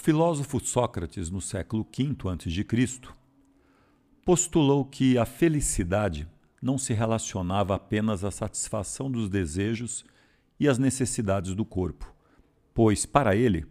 O 0.00 0.02
filósofo 0.02 0.58
Sócrates, 0.60 1.28
no 1.28 1.42
século 1.42 1.84
V 1.84 2.16
a.C., 2.30 3.00
postulou 4.24 4.82
que 4.82 5.18
a 5.18 5.26
felicidade 5.26 6.26
não 6.62 6.78
se 6.78 6.94
relacionava 6.94 7.74
apenas 7.74 8.24
à 8.24 8.30
satisfação 8.30 9.10
dos 9.10 9.28
desejos 9.28 10.02
e 10.58 10.66
às 10.66 10.78
necessidades 10.78 11.54
do 11.54 11.66
corpo, 11.66 12.10
pois, 12.72 13.04
para 13.04 13.36
ele, 13.36 13.66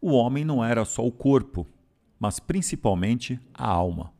o 0.00 0.12
homem 0.12 0.46
não 0.46 0.64
era 0.64 0.82
só 0.82 1.06
o 1.06 1.12
corpo, 1.12 1.66
mas 2.18 2.40
principalmente 2.40 3.38
a 3.52 3.68
alma. 3.68 4.14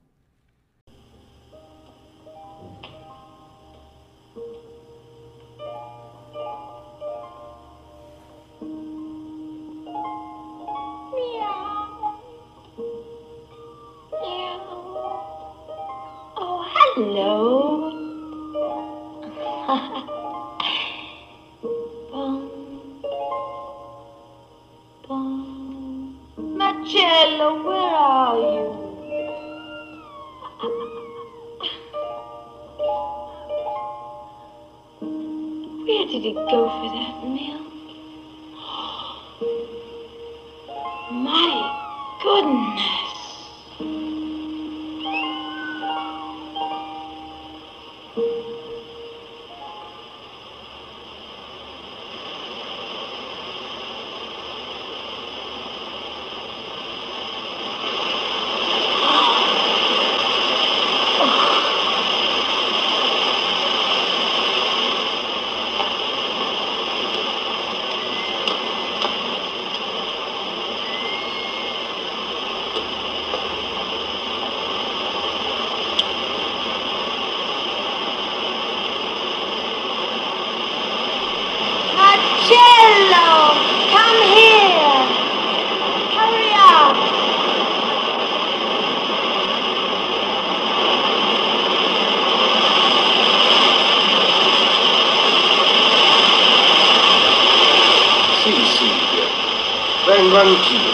Vengo 100.07 100.39
anch'io. 100.39 100.93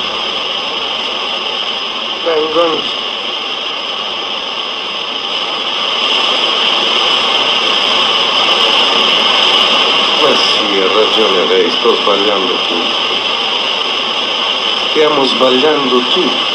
Vengo 2.25 2.63
anch'io. 2.63 3.09
Ma 10.23 10.37
sì, 10.37 10.79
ha 10.79 10.93
ragione 10.93 11.47
lei, 11.47 11.71
sto 11.71 11.95
sbagliando 11.97 12.55
tutto. 12.69 13.09
Stiamo 14.91 15.25
sbagliando 15.25 15.99
tutto. 15.99 16.50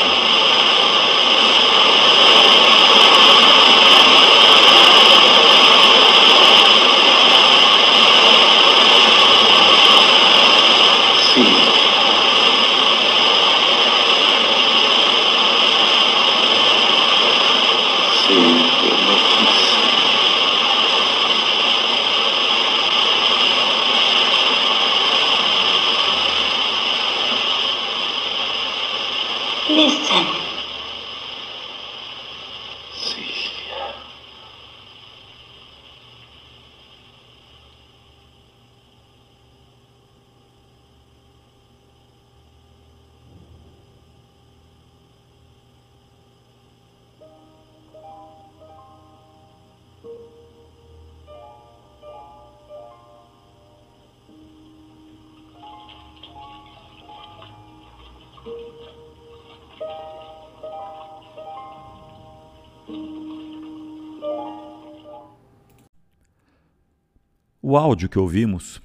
O 67.76 67.78
áudio 67.78 68.08
que 68.08 68.18
ouvimos 68.18 68.82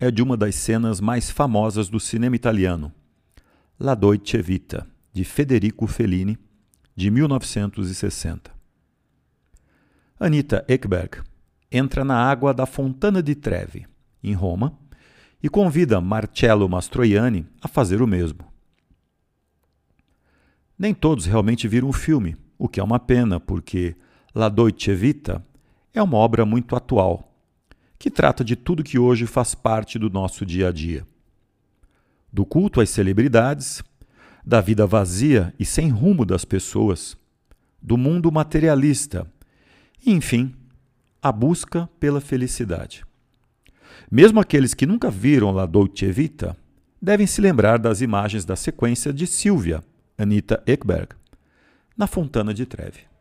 é 0.00 0.10
de 0.10 0.20
uma 0.20 0.36
das 0.36 0.56
cenas 0.56 1.00
mais 1.00 1.30
famosas 1.30 1.88
do 1.88 2.00
cinema 2.00 2.34
italiano, 2.34 2.92
La 3.78 3.94
Dolce 3.94 4.42
Vita, 4.42 4.84
de 5.12 5.22
Federico 5.22 5.86
Fellini, 5.86 6.36
de 6.96 7.08
1960. 7.08 8.50
Anita 10.18 10.64
Ekberg 10.66 11.22
entra 11.70 12.04
na 12.04 12.16
água 12.16 12.52
da 12.52 12.66
Fontana 12.66 13.22
di 13.22 13.36
Trevi, 13.36 13.86
em 14.24 14.34
Roma, 14.34 14.76
e 15.40 15.48
convida 15.48 16.00
Marcello 16.00 16.68
Mastroianni 16.68 17.46
a 17.62 17.68
fazer 17.68 18.02
o 18.02 18.08
mesmo. 18.08 18.44
Nem 20.76 20.92
todos 20.92 21.26
realmente 21.26 21.68
viram 21.68 21.88
o 21.88 21.92
filme, 21.92 22.36
o 22.58 22.68
que 22.68 22.80
é 22.80 22.82
uma 22.82 22.98
pena, 22.98 23.38
porque 23.38 23.94
La 24.34 24.48
Dolce 24.48 24.92
Vita 24.96 25.46
é 25.94 26.02
uma 26.02 26.16
obra 26.16 26.44
muito 26.44 26.74
atual, 26.74 27.31
que 28.02 28.10
trata 28.10 28.42
de 28.42 28.56
tudo 28.56 28.82
que 28.82 28.98
hoje 28.98 29.26
faz 29.26 29.54
parte 29.54 29.96
do 29.96 30.10
nosso 30.10 30.44
dia 30.44 30.70
a 30.70 30.72
dia. 30.72 31.06
Do 32.32 32.44
culto 32.44 32.80
às 32.80 32.90
celebridades, 32.90 33.80
da 34.44 34.60
vida 34.60 34.84
vazia 34.88 35.54
e 35.56 35.64
sem 35.64 35.88
rumo 35.88 36.24
das 36.24 36.44
pessoas, 36.44 37.16
do 37.80 37.96
mundo 37.96 38.32
materialista, 38.32 39.24
e, 40.04 40.10
enfim, 40.10 40.52
a 41.22 41.30
busca 41.30 41.88
pela 42.00 42.20
felicidade. 42.20 43.04
Mesmo 44.10 44.40
aqueles 44.40 44.74
que 44.74 44.84
nunca 44.84 45.08
viram 45.08 45.52
La 45.52 45.64
Dolce 45.64 46.10
Vita 46.10 46.56
devem 47.00 47.28
se 47.28 47.40
lembrar 47.40 47.78
das 47.78 48.00
imagens 48.00 48.44
da 48.44 48.56
sequência 48.56 49.12
de 49.12 49.28
Silvia, 49.28 49.80
Anita 50.18 50.60
Ekberg, 50.66 51.14
na 51.96 52.08
Fontana 52.08 52.52
de 52.52 52.66
Trevi. 52.66 53.11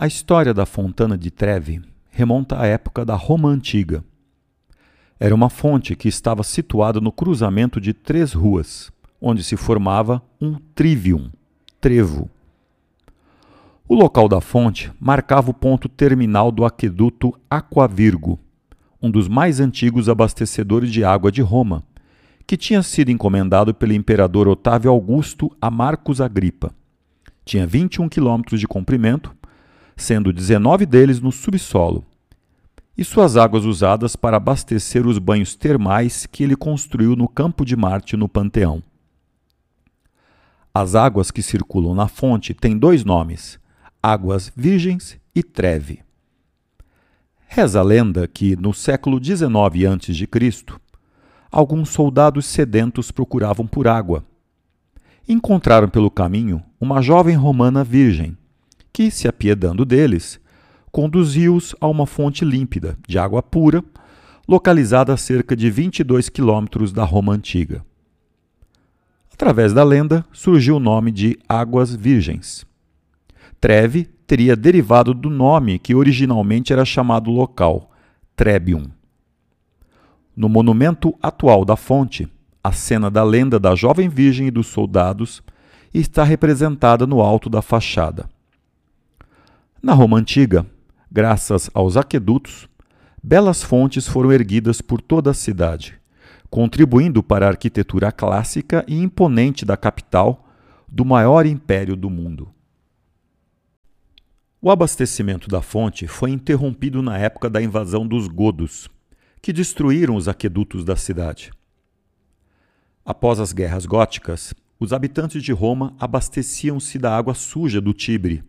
A 0.00 0.06
história 0.06 0.54
da 0.54 0.64
Fontana 0.64 1.18
de 1.18 1.28
Trevi 1.28 1.82
remonta 2.08 2.56
à 2.56 2.64
época 2.68 3.04
da 3.04 3.16
Roma 3.16 3.48
Antiga. 3.48 4.04
Era 5.18 5.34
uma 5.34 5.50
fonte 5.50 5.96
que 5.96 6.06
estava 6.06 6.44
situada 6.44 7.00
no 7.00 7.10
cruzamento 7.10 7.80
de 7.80 7.92
três 7.92 8.32
ruas, 8.32 8.92
onde 9.20 9.42
se 9.42 9.56
formava 9.56 10.22
um 10.40 10.54
trivium, 10.72 11.32
trevo. 11.80 12.30
O 13.88 13.96
local 13.96 14.28
da 14.28 14.40
fonte 14.40 14.92
marcava 15.00 15.50
o 15.50 15.54
ponto 15.54 15.88
terminal 15.88 16.52
do 16.52 16.64
aqueduto 16.64 17.34
Aquavirgo, 17.50 18.38
um 19.02 19.10
dos 19.10 19.26
mais 19.26 19.58
antigos 19.58 20.08
abastecedores 20.08 20.92
de 20.92 21.02
água 21.02 21.32
de 21.32 21.42
Roma, 21.42 21.82
que 22.46 22.56
tinha 22.56 22.84
sido 22.84 23.10
encomendado 23.10 23.74
pelo 23.74 23.94
imperador 23.94 24.46
Otávio 24.46 24.92
Augusto 24.92 25.50
a 25.60 25.68
Marcos 25.68 26.20
Agripa. 26.20 26.72
Tinha 27.44 27.66
21 27.66 28.08
quilômetros 28.08 28.60
de 28.60 28.68
comprimento, 28.68 29.34
sendo 29.98 30.32
19 30.32 30.86
deles 30.86 31.20
no 31.20 31.30
subsolo, 31.32 32.04
e 32.96 33.04
suas 33.04 33.36
águas 33.36 33.64
usadas 33.64 34.16
para 34.16 34.38
abastecer 34.38 35.06
os 35.06 35.18
banhos 35.18 35.54
termais 35.54 36.24
que 36.24 36.42
ele 36.42 36.56
construiu 36.56 37.14
no 37.14 37.28
Campo 37.28 37.64
de 37.64 37.76
Marte, 37.76 38.16
no 38.16 38.28
Panteão. 38.28 38.82
As 40.72 40.94
águas 40.94 41.30
que 41.30 41.42
circulam 41.42 41.94
na 41.94 42.06
fonte 42.08 42.54
têm 42.54 42.78
dois 42.78 43.04
nomes: 43.04 43.58
Águas 44.00 44.52
Virgens 44.56 45.18
e 45.34 45.42
Treve. 45.42 46.00
Reza 47.48 47.80
a 47.80 47.82
lenda 47.82 48.28
que, 48.28 48.54
no 48.54 48.72
século 48.72 49.22
XIX 49.22 49.42
a.C., 49.90 50.28
alguns 51.50 51.88
soldados 51.88 52.46
sedentos 52.46 53.10
procuravam 53.10 53.66
por 53.66 53.88
água. 53.88 54.24
Encontraram 55.28 55.88
pelo 55.88 56.10
caminho 56.10 56.62
uma 56.80 57.02
jovem 57.02 57.34
romana 57.34 57.82
virgem, 57.82 58.37
que, 58.98 59.12
se 59.12 59.28
apiedando 59.28 59.84
deles, 59.84 60.40
conduziu-os 60.90 61.72
a 61.80 61.86
uma 61.86 62.04
fonte 62.04 62.44
límpida, 62.44 62.98
de 63.06 63.16
água 63.16 63.40
pura, 63.40 63.84
localizada 64.48 65.14
a 65.14 65.16
cerca 65.16 65.54
de 65.54 65.70
22 65.70 66.28
quilômetros 66.28 66.92
da 66.92 67.04
Roma 67.04 67.32
antiga. 67.32 67.86
Através 69.32 69.72
da 69.72 69.84
lenda 69.84 70.26
surgiu 70.32 70.78
o 70.78 70.80
nome 70.80 71.12
de 71.12 71.38
Águas 71.48 71.94
Virgens. 71.94 72.66
Treve 73.60 74.10
teria 74.26 74.56
derivado 74.56 75.14
do 75.14 75.30
nome 75.30 75.78
que 75.78 75.94
originalmente 75.94 76.72
era 76.72 76.84
chamado 76.84 77.30
local, 77.30 77.92
Trebium. 78.34 78.90
No 80.34 80.48
monumento 80.48 81.14
atual 81.22 81.64
da 81.64 81.76
fonte, 81.76 82.26
a 82.64 82.72
cena 82.72 83.08
da 83.08 83.22
lenda 83.22 83.60
da 83.60 83.76
jovem 83.76 84.08
virgem 84.08 84.48
e 84.48 84.50
dos 84.50 84.66
soldados 84.66 85.40
está 85.94 86.24
representada 86.24 87.06
no 87.06 87.20
alto 87.20 87.48
da 87.48 87.62
fachada. 87.62 88.28
Na 89.80 89.94
Roma 89.94 90.18
antiga, 90.18 90.66
graças 91.10 91.70
aos 91.72 91.96
aquedutos, 91.96 92.68
belas 93.22 93.62
fontes 93.62 94.08
foram 94.08 94.32
erguidas 94.32 94.80
por 94.80 95.00
toda 95.00 95.30
a 95.30 95.34
cidade, 95.34 95.94
contribuindo 96.50 97.22
para 97.22 97.46
a 97.46 97.50
arquitetura 97.50 98.10
clássica 98.10 98.84
e 98.88 99.00
imponente 99.00 99.64
da 99.64 99.76
capital 99.76 100.48
do 100.88 101.04
maior 101.04 101.46
império 101.46 101.94
do 101.94 102.10
mundo. 102.10 102.52
O 104.60 104.68
abastecimento 104.68 105.46
da 105.46 105.62
fonte 105.62 106.08
foi 106.08 106.30
interrompido 106.30 107.00
na 107.00 107.16
época 107.16 107.48
da 107.48 107.62
invasão 107.62 108.04
dos 108.04 108.26
godos, 108.26 108.88
que 109.40 109.52
destruíram 109.52 110.16
os 110.16 110.26
aquedutos 110.26 110.84
da 110.84 110.96
cidade. 110.96 111.52
Após 113.04 113.38
as 113.38 113.52
guerras 113.52 113.86
góticas, 113.86 114.52
os 114.80 114.92
habitantes 114.92 115.40
de 115.40 115.52
Roma 115.52 115.94
abasteciam-se 116.00 116.98
da 116.98 117.16
água 117.16 117.34
suja 117.34 117.80
do 117.80 117.94
Tibre, 117.94 118.42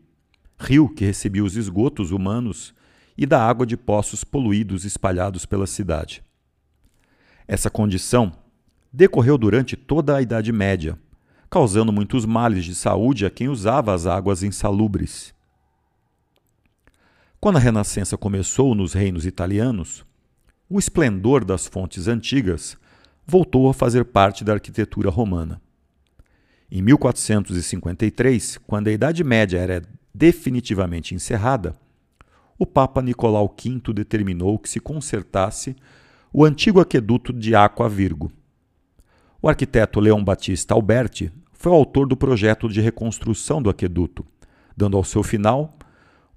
rio 0.59 0.89
que 0.89 1.05
recebia 1.05 1.43
os 1.43 1.55
esgotos 1.55 2.11
humanos 2.11 2.73
e 3.17 3.25
da 3.25 3.41
água 3.41 3.65
de 3.65 3.77
poços 3.77 4.23
poluídos 4.23 4.85
espalhados 4.85 5.45
pela 5.45 5.65
cidade. 5.65 6.23
Essa 7.47 7.69
condição 7.69 8.31
decorreu 8.91 9.37
durante 9.37 9.75
toda 9.75 10.15
a 10.15 10.21
Idade 10.21 10.51
Média, 10.51 10.97
causando 11.49 11.91
muitos 11.91 12.25
males 12.25 12.65
de 12.65 12.75
saúde 12.75 13.25
a 13.25 13.29
quem 13.29 13.47
usava 13.47 13.93
as 13.93 14.05
águas 14.05 14.43
insalubres. 14.43 15.33
Quando 17.39 17.55
a 17.55 17.59
Renascença 17.59 18.17
começou 18.17 18.75
nos 18.75 18.93
reinos 18.93 19.25
italianos, 19.25 20.05
o 20.69 20.77
esplendor 20.77 21.43
das 21.45 21.65
fontes 21.65 22.07
antigas 22.07 22.77
voltou 23.25 23.69
a 23.69 23.73
fazer 23.73 24.05
parte 24.05 24.43
da 24.43 24.53
arquitetura 24.53 25.09
romana. 25.09 25.61
Em 26.69 26.81
1453, 26.81 28.57
quando 28.67 28.89
a 28.89 28.91
Idade 28.91 29.23
Média 29.23 29.57
era 29.57 29.81
definitivamente 30.19 31.15
encerrada, 31.15 31.73
o 32.57 32.65
Papa 32.65 33.01
Nicolau 33.01 33.55
V 33.57 33.93
determinou 33.93 34.59
que 34.59 34.69
se 34.69 34.77
consertasse 34.77 35.77
o 36.33 36.43
antigo 36.43 36.81
aqueduto 36.81 37.31
de 37.31 37.55
Aqua 37.55 37.87
Virgo. 37.87 38.29
O 39.41 39.47
arquiteto 39.47 40.01
Leão 40.01 40.21
Batista 40.21 40.73
Alberti 40.73 41.31
foi 41.53 41.71
o 41.71 41.75
autor 41.75 42.05
do 42.05 42.17
projeto 42.17 42.67
de 42.67 42.81
reconstrução 42.81 43.61
do 43.61 43.69
aqueduto, 43.69 44.25
dando 44.75 44.97
ao 44.97 45.05
seu 45.05 45.23
final 45.23 45.77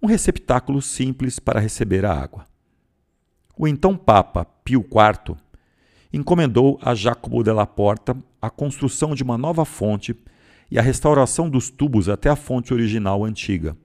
um 0.00 0.06
receptáculo 0.06 0.80
simples 0.80 1.40
para 1.40 1.58
receber 1.58 2.04
a 2.04 2.14
água. 2.14 2.46
O 3.58 3.66
então 3.66 3.96
Papa 3.96 4.44
Pio 4.64 4.86
IV 4.86 5.36
encomendou 6.12 6.78
a 6.80 6.94
Jacobo 6.94 7.42
della 7.42 7.66
Porta 7.66 8.16
a 8.40 8.48
construção 8.48 9.12
de 9.12 9.24
uma 9.24 9.36
nova 9.36 9.64
fonte 9.64 10.16
e 10.72 10.78
a 10.78 10.82
restauração 10.82 11.50
dos 11.50 11.68
tubos 11.68 12.08
até 12.08 12.30
a 12.30 12.34
fonte 12.34 12.72
original 12.72 13.26
antiga. 13.26 13.76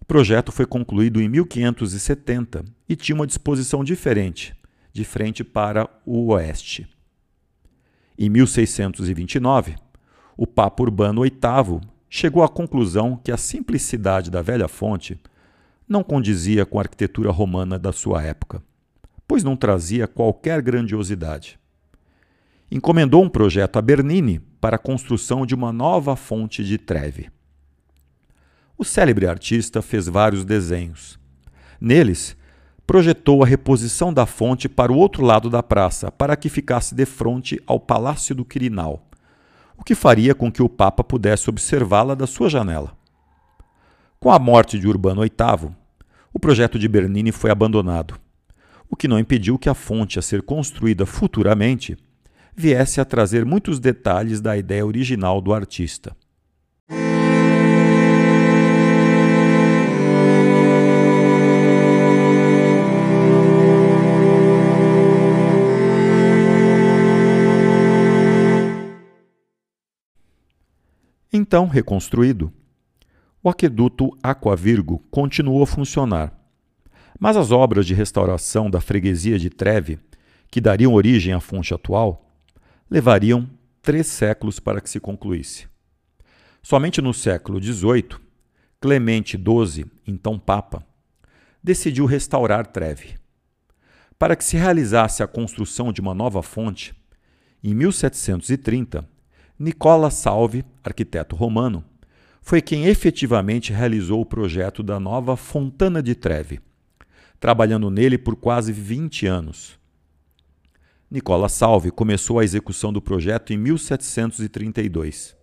O 0.00 0.04
projeto 0.04 0.50
foi 0.50 0.66
concluído 0.66 1.22
em 1.22 1.28
1570 1.28 2.64
e 2.88 2.96
tinha 2.96 3.14
uma 3.14 3.26
disposição 3.26 3.84
diferente, 3.84 4.52
de 4.92 5.04
frente 5.04 5.44
para 5.44 5.88
o 6.04 6.32
oeste. 6.32 6.88
Em 8.18 8.28
1629, 8.28 9.76
o 10.36 10.44
Papa 10.44 10.82
Urbano 10.82 11.22
VIII 11.22 11.80
chegou 12.08 12.42
à 12.42 12.48
conclusão 12.48 13.16
que 13.22 13.30
a 13.30 13.36
simplicidade 13.36 14.28
da 14.28 14.42
velha 14.42 14.66
fonte 14.66 15.20
não 15.88 16.02
condizia 16.02 16.66
com 16.66 16.80
a 16.80 16.82
arquitetura 16.82 17.30
romana 17.30 17.78
da 17.78 17.92
sua 17.92 18.24
época, 18.24 18.60
pois 19.24 19.44
não 19.44 19.54
trazia 19.54 20.08
qualquer 20.08 20.60
grandiosidade. 20.62 21.59
Encomendou 22.72 23.24
um 23.24 23.28
projeto 23.28 23.78
a 23.78 23.82
Bernini 23.82 24.38
para 24.60 24.76
a 24.76 24.78
construção 24.78 25.44
de 25.44 25.56
uma 25.56 25.72
nova 25.72 26.14
fonte 26.14 26.62
de 26.62 26.78
Trevi. 26.78 27.28
O 28.78 28.84
célebre 28.84 29.26
artista 29.26 29.82
fez 29.82 30.06
vários 30.06 30.44
desenhos. 30.44 31.18
Neles, 31.80 32.36
projetou 32.86 33.42
a 33.42 33.46
reposição 33.46 34.14
da 34.14 34.24
fonte 34.24 34.68
para 34.68 34.92
o 34.92 34.96
outro 34.96 35.24
lado 35.24 35.50
da 35.50 35.64
praça, 35.64 36.12
para 36.12 36.36
que 36.36 36.48
ficasse 36.48 36.94
de 36.94 37.04
frente 37.04 37.60
ao 37.66 37.80
Palácio 37.80 38.36
do 38.36 38.44
Quirinal, 38.44 39.04
o 39.76 39.82
que 39.82 39.94
faria 39.96 40.34
com 40.34 40.50
que 40.50 40.62
o 40.62 40.68
Papa 40.68 41.02
pudesse 41.02 41.50
observá-la 41.50 42.14
da 42.14 42.26
sua 42.26 42.48
janela. 42.48 42.96
Com 44.20 44.30
a 44.30 44.38
morte 44.38 44.78
de 44.78 44.86
Urbano 44.86 45.22
VIII, 45.22 45.74
o 46.32 46.38
projeto 46.38 46.78
de 46.78 46.86
Bernini 46.86 47.32
foi 47.32 47.50
abandonado, 47.50 48.14
o 48.88 48.94
que 48.94 49.08
não 49.08 49.18
impediu 49.18 49.58
que 49.58 49.68
a 49.68 49.74
fonte 49.74 50.20
a 50.20 50.22
ser 50.22 50.42
construída 50.42 51.04
futuramente 51.04 51.96
viesse 52.60 53.00
a 53.00 53.04
trazer 53.06 53.44
muitos 53.44 53.80
detalhes 53.80 54.40
da 54.40 54.56
ideia 54.56 54.84
original 54.84 55.40
do 55.40 55.54
artista. 55.54 56.14
Então 71.32 71.66
reconstruído, 71.66 72.52
o 73.42 73.48
aqueduto 73.48 74.10
Aquavirgo 74.22 74.98
continuou 75.10 75.62
a 75.62 75.66
funcionar, 75.66 76.38
mas 77.18 77.36
as 77.36 77.50
obras 77.50 77.86
de 77.86 77.94
restauração 77.94 78.68
da 78.68 78.80
freguesia 78.80 79.38
de 79.38 79.48
Treve, 79.48 79.98
que 80.50 80.60
dariam 80.60 80.92
origem 80.92 81.32
à 81.32 81.40
fonte 81.40 81.72
atual, 81.72 82.29
levariam 82.90 83.48
três 83.80 84.08
séculos 84.08 84.58
para 84.58 84.80
que 84.80 84.90
se 84.90 84.98
concluísse. 84.98 85.68
Somente 86.62 87.00
no 87.00 87.14
século 87.14 87.62
XVIII, 87.62 88.18
Clemente 88.80 89.38
XII, 89.38 89.86
então 90.06 90.38
Papa, 90.38 90.84
decidiu 91.62 92.04
restaurar 92.04 92.66
Treve. 92.66 93.14
Para 94.18 94.34
que 94.34 94.44
se 94.44 94.56
realizasse 94.56 95.22
a 95.22 95.26
construção 95.26 95.92
de 95.92 96.00
uma 96.00 96.14
nova 96.14 96.42
fonte, 96.42 96.94
em 97.62 97.74
1730, 97.74 99.08
Nicola 99.58 100.10
Salvi, 100.10 100.64
arquiteto 100.82 101.36
romano, 101.36 101.84
foi 102.42 102.60
quem 102.60 102.86
efetivamente 102.86 103.72
realizou 103.72 104.20
o 104.20 104.26
projeto 104.26 104.82
da 104.82 104.98
nova 104.98 105.36
Fontana 105.36 106.02
de 106.02 106.14
Trevi, 106.14 106.60
trabalhando 107.38 107.90
nele 107.90 108.18
por 108.18 108.34
quase 108.34 108.72
20 108.72 109.26
anos. 109.26 109.79
Nicola 111.10 111.48
Salvi 111.48 111.90
começou 111.90 112.38
a 112.38 112.44
execução 112.44 112.92
do 112.92 113.02
projeto 113.02 113.52
em 113.52 113.56
1732. 113.56 115.36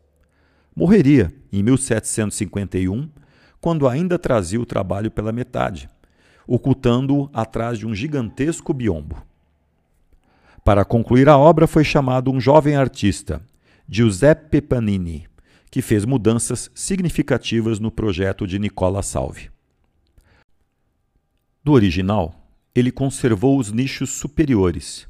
Morreria 0.73 1.33
em 1.51 1.61
1751, 1.61 3.09
quando 3.59 3.85
ainda 3.85 4.17
trazia 4.17 4.61
o 4.61 4.65
trabalho 4.65 5.11
pela 5.11 5.33
metade, 5.33 5.89
ocultando-o 6.47 7.29
atrás 7.33 7.77
de 7.77 7.85
um 7.85 7.93
gigantesco 7.93 8.73
biombo. 8.73 9.21
Para 10.63 10.85
concluir 10.85 11.27
a 11.27 11.37
obra 11.37 11.67
foi 11.67 11.83
chamado 11.83 12.31
um 12.31 12.39
jovem 12.39 12.77
artista, 12.77 13.41
Giuseppe 13.89 14.61
Panini, 14.61 15.27
que 15.69 15.81
fez 15.81 16.05
mudanças 16.05 16.71
significativas 16.73 17.77
no 17.77 17.91
projeto 17.91 18.47
de 18.47 18.57
Nicola 18.57 19.03
Salvi. 19.03 19.51
Do 21.61 21.73
original, 21.73 22.49
ele 22.73 22.89
conservou 22.89 23.59
os 23.59 23.69
nichos 23.69 24.11
superiores. 24.11 25.07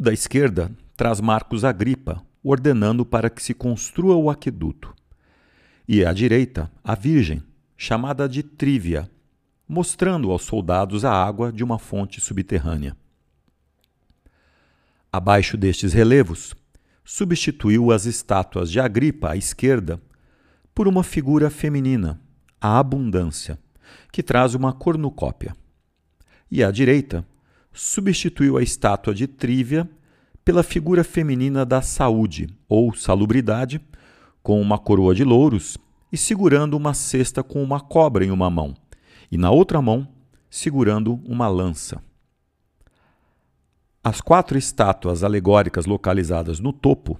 Da 0.00 0.14
esquerda 0.14 0.72
traz 0.96 1.20
Marcos 1.20 1.62
Agripa, 1.62 2.24
ordenando 2.42 3.04
para 3.04 3.28
que 3.28 3.42
se 3.42 3.52
construa 3.52 4.16
o 4.16 4.30
aqueduto. 4.30 4.94
E 5.86 6.06
à 6.06 6.12
direita, 6.14 6.72
a 6.82 6.94
Virgem, 6.94 7.42
chamada 7.76 8.26
de 8.26 8.42
Trívia, 8.42 9.10
mostrando 9.68 10.30
aos 10.30 10.40
soldados 10.40 11.04
a 11.04 11.12
água 11.12 11.52
de 11.52 11.62
uma 11.62 11.78
fonte 11.78 12.18
subterrânea. 12.18 12.96
Abaixo 15.12 15.58
destes 15.58 15.92
relevos, 15.92 16.54
substituiu 17.04 17.92
as 17.92 18.06
estátuas 18.06 18.70
de 18.70 18.80
Agripa 18.80 19.32
à 19.32 19.36
esquerda 19.36 20.00
por 20.74 20.88
uma 20.88 21.04
figura 21.04 21.50
feminina, 21.50 22.18
a 22.58 22.78
Abundância, 22.78 23.58
que 24.10 24.22
traz 24.22 24.54
uma 24.54 24.72
cornucópia. 24.72 25.54
E 26.50 26.64
à 26.64 26.70
direita, 26.70 27.22
substituiu 27.72 28.56
a 28.56 28.62
estátua 28.62 29.14
de 29.14 29.26
Trívia 29.26 29.88
pela 30.44 30.62
figura 30.62 31.04
feminina 31.04 31.64
da 31.64 31.82
Saúde, 31.82 32.48
ou 32.68 32.94
Salubridade, 32.94 33.80
com 34.42 34.60
uma 34.60 34.78
coroa 34.78 35.14
de 35.14 35.24
louros 35.24 35.76
e 36.12 36.16
segurando 36.16 36.76
uma 36.76 36.94
cesta 36.94 37.42
com 37.42 37.62
uma 37.62 37.80
cobra 37.80 38.24
em 38.24 38.30
uma 38.30 38.50
mão, 38.50 38.74
e 39.30 39.38
na 39.38 39.50
outra 39.50 39.80
mão, 39.80 40.08
segurando 40.48 41.20
uma 41.24 41.46
lança. 41.46 42.02
As 44.02 44.20
quatro 44.20 44.58
estátuas 44.58 45.22
alegóricas 45.22 45.86
localizadas 45.86 46.58
no 46.58 46.72
topo 46.72 47.18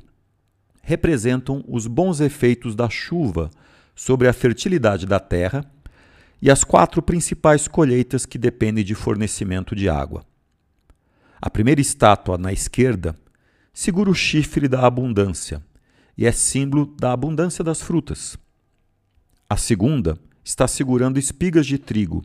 representam 0.82 1.62
os 1.68 1.86
bons 1.86 2.20
efeitos 2.20 2.74
da 2.74 2.88
chuva 2.88 3.50
sobre 3.94 4.26
a 4.26 4.32
fertilidade 4.32 5.06
da 5.06 5.20
terra 5.20 5.64
e 6.40 6.50
as 6.50 6.64
quatro 6.64 7.02
principais 7.02 7.68
colheitas 7.68 8.24
que 8.24 8.38
dependem 8.38 8.82
de 8.82 8.94
fornecimento 8.94 9.76
de 9.76 9.88
água. 9.90 10.24
A 11.42 11.48
primeira 11.48 11.80
estátua, 11.80 12.36
na 12.36 12.52
esquerda, 12.52 13.16
segura 13.72 14.10
o 14.10 14.14
chifre 14.14 14.68
da 14.68 14.86
abundância 14.86 15.64
e 16.16 16.26
é 16.26 16.32
símbolo 16.32 16.84
da 17.00 17.12
abundância 17.12 17.64
das 17.64 17.80
frutas. 17.80 18.36
A 19.48 19.56
segunda 19.56 20.18
está 20.44 20.68
segurando 20.68 21.18
espigas 21.18 21.66
de 21.66 21.78
trigo 21.78 22.22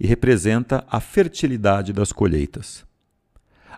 e 0.00 0.06
representa 0.06 0.84
a 0.90 1.00
fertilidade 1.00 1.92
das 1.92 2.10
colheitas. 2.10 2.84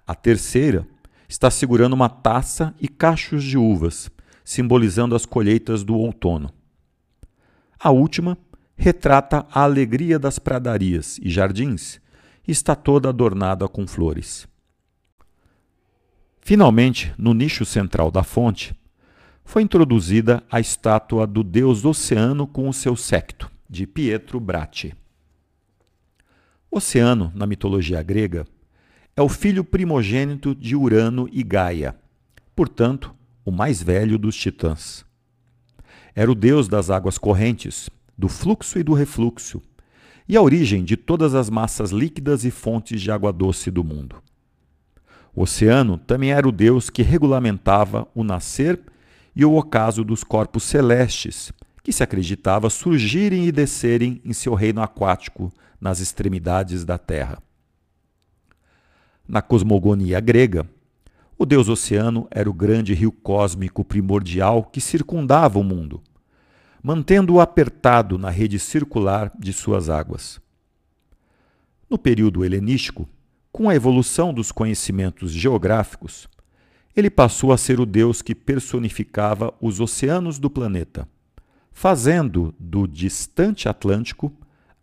A 0.06 0.14
terceira 0.14 0.86
está 1.28 1.50
segurando 1.50 1.92
uma 1.92 2.08
taça 2.08 2.74
e 2.80 2.88
cachos 2.88 3.44
de 3.44 3.58
uvas, 3.58 4.10
simbolizando 4.42 5.14
as 5.14 5.26
colheitas 5.26 5.84
do 5.84 5.94
outono. 5.96 6.50
A 7.78 7.90
última 7.90 8.38
retrata 8.74 9.46
a 9.50 9.60
alegria 9.64 10.18
das 10.18 10.38
pradarias 10.38 11.18
e 11.22 11.28
jardins 11.28 12.00
e 12.46 12.52
está 12.52 12.74
toda 12.74 13.10
adornada 13.10 13.68
com 13.68 13.86
flores. 13.86 14.48
Finalmente, 16.48 17.12
no 17.18 17.34
nicho 17.34 17.62
central 17.66 18.10
da 18.10 18.22
fonte, 18.22 18.74
foi 19.44 19.60
introduzida 19.60 20.42
a 20.50 20.58
estátua 20.58 21.26
do 21.26 21.44
deus 21.44 21.84
oceano 21.84 22.46
com 22.46 22.66
o 22.66 22.72
seu 22.72 22.96
secto, 22.96 23.50
de 23.68 23.86
Pietro 23.86 24.40
Bratti. 24.40 24.96
Oceano, 26.70 27.30
na 27.34 27.46
mitologia 27.46 28.02
grega, 28.02 28.46
é 29.14 29.20
o 29.20 29.28
filho 29.28 29.62
primogênito 29.62 30.54
de 30.54 30.74
Urano 30.74 31.28
e 31.30 31.42
Gaia, 31.42 31.94
portanto, 32.56 33.14
o 33.44 33.50
mais 33.50 33.82
velho 33.82 34.16
dos 34.16 34.34
titãs. 34.34 35.04
Era 36.14 36.32
o 36.32 36.34
deus 36.34 36.66
das 36.66 36.88
águas 36.88 37.18
correntes, 37.18 37.90
do 38.16 38.26
fluxo 38.26 38.78
e 38.78 38.82
do 38.82 38.94
refluxo, 38.94 39.60
e 40.26 40.34
a 40.34 40.40
origem 40.40 40.82
de 40.82 40.96
todas 40.96 41.34
as 41.34 41.50
massas 41.50 41.90
líquidas 41.90 42.46
e 42.46 42.50
fontes 42.50 43.02
de 43.02 43.10
água 43.10 43.34
doce 43.34 43.70
do 43.70 43.84
mundo. 43.84 44.16
O 45.38 45.42
oceano 45.42 45.98
também 45.98 46.32
era 46.32 46.48
o 46.48 46.50
deus 46.50 46.90
que 46.90 47.00
regulamentava 47.00 48.08
o 48.12 48.24
nascer 48.24 48.80
e 49.36 49.44
o 49.44 49.54
ocaso 49.54 50.02
dos 50.02 50.24
corpos 50.24 50.64
celestes, 50.64 51.52
que 51.80 51.92
se 51.92 52.02
acreditava 52.02 52.68
surgirem 52.68 53.46
e 53.46 53.52
descerem 53.52 54.20
em 54.24 54.32
seu 54.32 54.52
reino 54.54 54.82
aquático 54.82 55.52
nas 55.80 56.00
extremidades 56.00 56.84
da 56.84 56.98
terra. 56.98 57.40
Na 59.28 59.40
cosmogonia 59.40 60.18
grega, 60.18 60.68
o 61.38 61.46
deus 61.46 61.68
oceano 61.68 62.26
era 62.32 62.50
o 62.50 62.52
grande 62.52 62.92
rio 62.92 63.12
cósmico 63.12 63.84
primordial 63.84 64.64
que 64.64 64.80
circundava 64.80 65.56
o 65.56 65.62
mundo, 65.62 66.02
mantendo-o 66.82 67.40
apertado 67.40 68.18
na 68.18 68.28
rede 68.28 68.58
circular 68.58 69.30
de 69.38 69.52
suas 69.52 69.88
águas. 69.88 70.40
No 71.88 71.96
período 71.96 72.44
helenístico, 72.44 73.08
com 73.52 73.68
a 73.68 73.74
evolução 73.74 74.32
dos 74.32 74.52
conhecimentos 74.52 75.32
geográficos, 75.32 76.28
ele 76.94 77.10
passou 77.10 77.52
a 77.52 77.56
ser 77.56 77.80
o 77.80 77.86
deus 77.86 78.22
que 78.22 78.34
personificava 78.34 79.54
os 79.60 79.80
oceanos 79.80 80.38
do 80.38 80.50
planeta, 80.50 81.08
fazendo 81.70 82.54
do 82.58 82.86
distante 82.86 83.68
Atlântico 83.68 84.32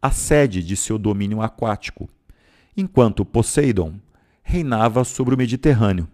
a 0.01 0.12
sede 0.12 0.63
de 0.63 0.75
seu 0.75 0.98
domínio 0.98 1.41
aquático, 1.41 2.07
enquanto 2.77 3.25
Poseidon 3.25 4.00
reinava 4.43 5.03
sobre 5.03 5.36
o 5.36 5.38
Mediterrâneo. 5.38 6.07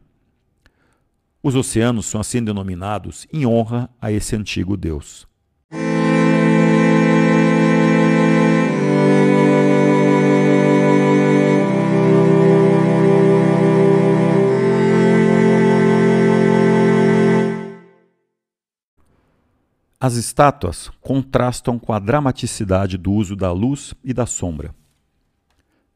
Os 1.44 1.56
oceanos 1.56 2.06
são 2.06 2.22
assim 2.22 2.44
denominados 2.44 3.28
em 3.34 3.46
honra 3.46 3.90
a 4.00 4.12
esse 4.12 4.36
antigo 4.36 4.78
deus. 4.78 5.28
As 20.04 20.16
estátuas 20.16 20.90
contrastam 21.00 21.78
com 21.78 21.94
a 21.94 22.00
dramaticidade 22.00 22.98
do 22.98 23.12
uso 23.12 23.36
da 23.36 23.52
luz 23.52 23.94
e 24.04 24.16
da 24.16 24.26
sombra. 24.26 24.74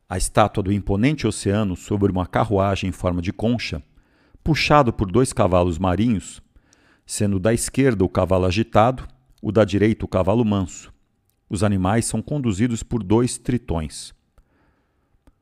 A 0.07 0.15
estátua 0.15 0.61
do 0.61 0.71
imponente 0.71 1.25
oceano 1.25 1.75
sobre 1.75 2.11
uma 2.11 2.27
carruagem 2.27 2.89
em 2.91 2.93
forma 2.93 3.19
de 3.19 3.33
concha, 3.33 3.81
puxado 4.43 4.93
por 4.93 5.11
dois 5.11 5.33
cavalos 5.33 5.79
marinhos, 5.79 6.39
sendo 7.03 7.39
da 7.39 7.51
esquerda 7.51 8.05
o 8.05 8.07
cavalo 8.07 8.45
agitado, 8.45 9.07
o 9.41 9.51
da 9.51 9.65
direita 9.65 10.05
o 10.05 10.07
cavalo 10.07 10.45
manso. 10.45 10.93
Os 11.49 11.63
animais 11.63 12.05
são 12.05 12.21
conduzidos 12.21 12.83
por 12.83 13.01
dois 13.01 13.39
tritões. 13.39 14.13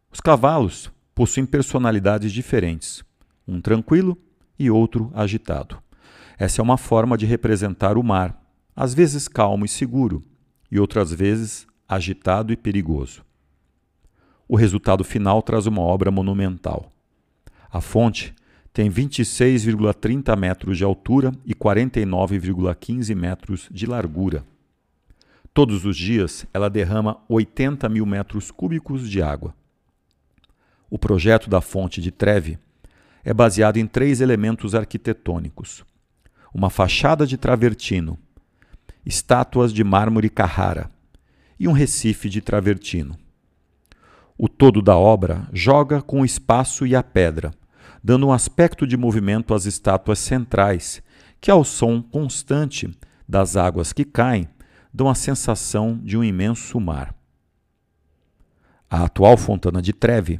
Os 0.09 0.21
cavalos 0.21 0.89
possuem 1.13 1.45
personalidades 1.45 2.31
diferentes, 2.31 3.03
um 3.45 3.59
tranquilo 3.59 4.17
e 4.57 4.71
outro 4.71 5.11
agitado. 5.13 5.83
Essa 6.37 6.61
é 6.61 6.63
uma 6.63 6.77
forma 6.77 7.17
de 7.17 7.25
representar 7.25 7.97
o 7.97 8.03
mar, 8.03 8.41
às 8.75 8.93
vezes 8.93 9.27
calmo 9.27 9.65
e 9.65 9.67
seguro, 9.67 10.23
e 10.71 10.79
outras 10.79 11.11
vezes 11.11 11.67
agitado 11.87 12.51
e 12.51 12.57
perigoso 12.57 13.23
o 14.47 14.55
resultado 14.55 15.03
final 15.03 15.41
traz 15.41 15.65
uma 15.65 15.81
obra 15.81 16.11
monumental. 16.11 16.91
A 17.71 17.81
fonte 17.81 18.35
tem 18.71 18.87
26,30 18.87 20.37
metros 20.37 20.77
de 20.77 20.83
altura 20.83 21.31
e 21.45 21.55
49,15 21.55 23.15
metros 23.15 23.67
de 23.71 23.85
largura. 23.85 24.45
Todos 25.53 25.85
os 25.85 25.95
dias 25.95 26.45
ela 26.53 26.69
derrama 26.69 27.17
80 27.29 27.87
mil 27.89 28.05
metros 28.05 28.51
cúbicos 28.51 29.09
de 29.09 29.21
água. 29.21 29.55
O 30.89 30.99
projeto 30.99 31.49
da 31.49 31.61
fonte 31.61 31.99
de 31.99 32.11
Treve 32.11 32.59
é 33.23 33.33
baseado 33.33 33.77
em 33.77 33.87
três 33.87 34.21
elementos 34.21 34.75
arquitetônicos: 34.75 35.83
uma 36.53 36.69
fachada 36.69 37.25
de 37.25 37.37
travertino, 37.37 38.19
estátuas 39.05 39.73
de 39.73 39.83
mármore 39.83 40.29
Carrara 40.29 40.89
e 41.59 41.67
um 41.67 41.71
recife 41.71 42.29
de 42.29 42.41
travertino. 42.41 43.17
O 44.37 44.47
todo 44.47 44.81
da 44.81 44.97
obra 44.97 45.47
joga 45.53 46.01
com 46.01 46.21
o 46.21 46.25
espaço 46.25 46.85
e 46.87 46.95
a 46.95 47.03
pedra, 47.03 47.53
dando 48.03 48.27
um 48.27 48.33
aspecto 48.33 48.87
de 48.87 48.97
movimento 48.97 49.53
às 49.53 49.65
estátuas 49.65 50.19
centrais, 50.19 51.01
que, 51.39 51.51
ao 51.51 51.63
som 51.63 52.01
constante 52.01 52.89
das 53.27 53.55
águas 53.55 53.93
que 53.93 54.03
caem, 54.03 54.47
dão 54.93 55.09
a 55.09 55.15
sensação 55.15 55.99
de 56.03 56.17
um 56.17 56.23
imenso 56.23 56.79
mar. 56.79 57.15
A 58.89 59.05
atual 59.05 59.37
Fontana 59.37 59.81
de 59.81 59.91
Trevi 59.91 60.39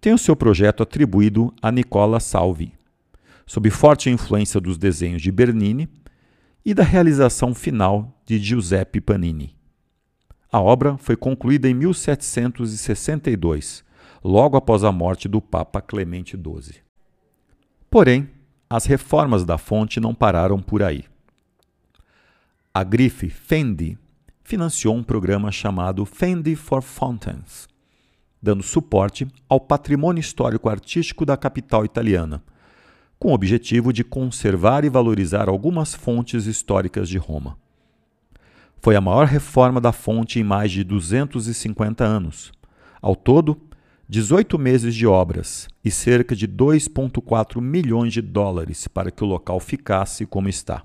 tem 0.00 0.12
o 0.12 0.18
seu 0.18 0.34
projeto 0.34 0.82
atribuído 0.82 1.54
a 1.62 1.70
Nicola 1.70 2.20
Salvi, 2.20 2.72
sob 3.46 3.70
forte 3.70 4.10
influência 4.10 4.60
dos 4.60 4.76
desenhos 4.76 5.22
de 5.22 5.30
Bernini 5.30 5.88
e 6.64 6.72
da 6.72 6.82
realização 6.82 7.54
final 7.54 8.18
de 8.24 8.38
Giuseppe 8.38 8.98
Panini. 9.00 9.54
A 10.50 10.58
obra 10.60 10.96
foi 10.96 11.16
concluída 11.16 11.68
em 11.68 11.74
1762, 11.74 13.84
logo 14.22 14.56
após 14.56 14.84
a 14.84 14.90
morte 14.90 15.28
do 15.28 15.42
Papa 15.42 15.82
Clemente 15.82 16.36
XII. 16.36 16.76
Porém, 17.90 18.30
as 18.70 18.86
reformas 18.86 19.44
da 19.44 19.58
fonte 19.58 20.00
não 20.00 20.14
pararam 20.14 20.58
por 20.60 20.82
aí. 20.82 21.04
A 22.72 22.82
grife 22.82 23.28
Fendi 23.28 23.98
financiou 24.42 24.94
um 24.94 25.02
programa 25.02 25.52
chamado 25.52 26.06
Fendi 26.06 26.56
for 26.56 26.80
Fountains, 26.82 27.68
dando 28.42 28.62
suporte 28.62 29.28
ao 29.48 29.60
patrimônio 29.60 30.20
histórico-artístico 30.20 31.26
da 31.26 31.36
capital 31.36 31.84
italiana, 31.84 32.42
com 33.24 33.30
o 33.30 33.34
objetivo 33.34 33.90
de 33.90 34.04
conservar 34.04 34.84
e 34.84 34.90
valorizar 34.90 35.48
algumas 35.48 35.94
fontes 35.94 36.44
históricas 36.44 37.08
de 37.08 37.16
Roma. 37.16 37.56
Foi 38.82 38.96
a 38.96 39.00
maior 39.00 39.26
reforma 39.26 39.80
da 39.80 39.92
fonte 39.92 40.38
em 40.38 40.44
mais 40.44 40.70
de 40.70 40.84
250 40.84 42.04
anos. 42.04 42.52
Ao 43.00 43.16
todo, 43.16 43.58
18 44.10 44.58
meses 44.58 44.94
de 44.94 45.06
obras 45.06 45.66
e 45.82 45.90
cerca 45.90 46.36
de 46.36 46.46
2,4 46.46 47.62
milhões 47.62 48.12
de 48.12 48.20
dólares 48.20 48.86
para 48.86 49.10
que 49.10 49.24
o 49.24 49.26
local 49.26 49.58
ficasse 49.58 50.26
como 50.26 50.50
está. 50.50 50.82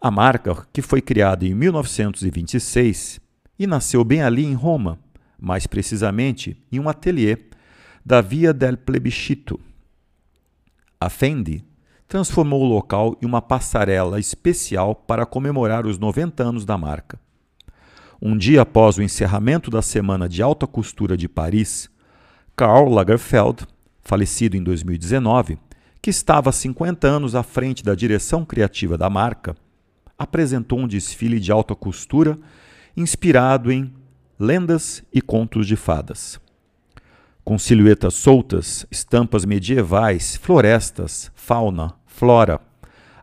A 0.00 0.10
marca, 0.10 0.66
que 0.72 0.82
foi 0.82 1.00
criada 1.00 1.46
em 1.46 1.54
1926 1.54 3.20
e 3.56 3.68
nasceu 3.68 4.02
bem 4.02 4.20
ali 4.20 4.44
em 4.44 4.54
Roma, 4.54 4.98
mais 5.38 5.68
precisamente 5.68 6.60
em 6.72 6.80
um 6.80 6.88
ateliê 6.88 7.38
da 8.04 8.20
Via 8.20 8.52
del 8.52 8.76
Plebiscito. 8.76 9.60
A 11.02 11.08
Fendi 11.08 11.64
transformou 12.06 12.60
o 12.60 12.68
local 12.68 13.16
em 13.22 13.26
uma 13.26 13.40
passarela 13.40 14.20
especial 14.20 14.94
para 14.94 15.24
comemorar 15.24 15.86
os 15.86 15.98
90 15.98 16.42
anos 16.42 16.66
da 16.66 16.76
marca. 16.76 17.18
Um 18.20 18.36
dia 18.36 18.60
após 18.60 18.98
o 18.98 19.02
encerramento 19.02 19.70
da 19.70 19.80
Semana 19.80 20.28
de 20.28 20.42
Alta 20.42 20.66
Costura 20.66 21.16
de 21.16 21.26
Paris, 21.26 21.88
Karl 22.54 22.90
Lagerfeld, 22.90 23.66
falecido 24.02 24.58
em 24.58 24.62
2019, 24.62 25.58
que 26.02 26.10
estava 26.10 26.50
há 26.50 26.52
50 26.52 27.08
anos 27.08 27.34
à 27.34 27.42
frente 27.42 27.82
da 27.82 27.94
direção 27.94 28.44
criativa 28.44 28.98
da 28.98 29.08
marca, 29.08 29.56
apresentou 30.18 30.80
um 30.80 30.86
desfile 30.86 31.40
de 31.40 31.50
alta 31.50 31.74
costura 31.74 32.38
inspirado 32.94 33.72
em 33.72 33.90
lendas 34.38 35.02
e 35.10 35.22
contos 35.22 35.66
de 35.66 35.76
fadas. 35.76 36.38
Com 37.50 37.58
silhuetas 37.58 38.14
soltas, 38.14 38.86
estampas 38.92 39.44
medievais, 39.44 40.36
florestas, 40.36 41.32
fauna, 41.34 41.92
flora, 42.06 42.60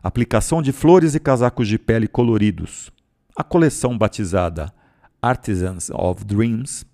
aplicação 0.02 0.60
de 0.60 0.70
flores 0.70 1.14
e 1.14 1.18
casacos 1.18 1.66
de 1.66 1.78
pele 1.78 2.06
coloridos. 2.06 2.92
A 3.34 3.42
coleção 3.42 3.96
batizada 3.96 4.70
Artisans 5.22 5.88
of 5.88 6.26
Dreams 6.26 6.84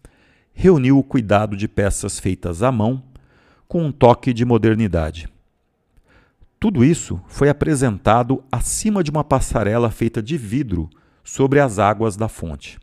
reuniu 0.53 0.97
o 0.97 1.03
cuidado 1.03 1.57
de 1.57 1.67
peças 1.67 2.21
feitas 2.21 2.63
à 2.63 2.71
mão 2.71 3.03
com 3.67 3.83
um 3.83 3.91
toque 3.91 4.33
de 4.33 4.45
modernidade. 4.45 5.29
Tudo 6.61 6.85
isso 6.85 7.21
foi 7.27 7.49
apresentado 7.49 8.45
acima 8.53 9.03
de 9.03 9.11
uma 9.11 9.25
passarela 9.25 9.91
feita 9.91 10.23
de 10.23 10.39
vidro 10.39 10.89
sobre 11.25 11.59
as 11.59 11.81
águas 11.81 12.15
da 12.15 12.29
fonte. 12.29 12.79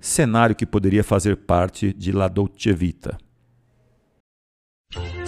Cenário 0.00 0.56
que 0.56 0.66
poderia 0.66 1.04
fazer 1.04 1.36
parte 1.36 1.92
de 1.92 2.10
La 2.10 2.26
Dolce 2.26 2.72
Vita. 2.72 3.16
Thank 4.92 5.14
you. 5.14 5.19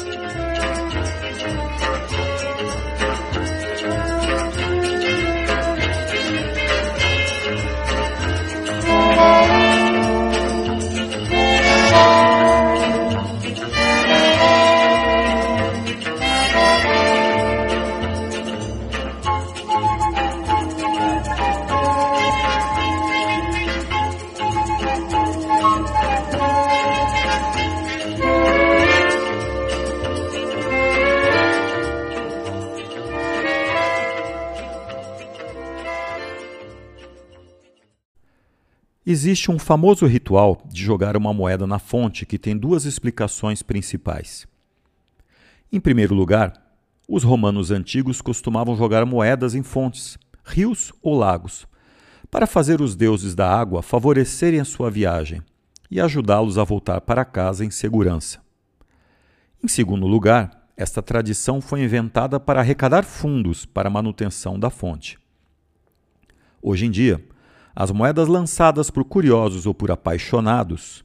Existe 39.13 39.51
um 39.51 39.59
famoso 39.59 40.07
ritual 40.07 40.63
de 40.71 40.83
jogar 40.83 41.19
uma 41.19 41.35
moeda 41.35 41.67
na 41.67 41.79
fonte 41.79 42.25
que 42.25 42.39
tem 42.39 42.57
duas 42.57 42.87
explicações 42.87 43.63
principais. 43.63 44.47
Em 45.71 45.79
primeiro 45.79 46.15
lugar, 46.15 46.55
os 47.07 47.23
romanos 47.23 47.71
antigos 47.71 48.23
costumavam 48.23 48.75
jogar 48.75 49.05
moedas 49.05 49.55
em 49.55 49.63
fontes, 49.63 50.17
rios 50.43 50.95
ou 51.03 51.15
lagos, 51.15 51.67
para 52.31 52.47
fazer 52.47 52.81
os 52.81 52.97
deuses 52.97 53.35
da 53.35 53.55
água 53.55 53.83
favorecerem 53.83 54.61
a 54.61 54.65
sua 54.65 54.91
viagem 54.91 55.43
e 55.91 56.01
ajudá-los 56.01 56.57
a 56.57 56.65
voltar 56.65 57.03
para 57.03 57.23
casa 57.23 57.67
em 57.67 57.71
segurança. 57.71 58.41
Em 59.63 59.69
segundo 59.69 60.07
lugar, 60.07 60.71
esta 60.75 61.03
tradição 61.03 61.61
foi 61.61 61.83
inventada 61.83 62.41
para 62.41 62.61
arrecadar 62.61 63.05
fundos 63.05 63.67
para 63.67 63.89
a 63.89 63.93
manutenção 63.93 64.59
da 64.59 64.71
fonte. 64.71 65.19
Hoje 66.63 66.87
em 66.87 66.91
dia, 66.91 67.23
as 67.75 67.91
moedas 67.91 68.29
lançadas 68.29 68.91
por 68.91 69.05
curiosos 69.05 69.67
ou 69.67 69.75
por 69.75 69.91
apaixonados, 69.91 71.05